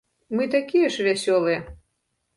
[0.37, 1.59] Мы такія ж вясёлыя.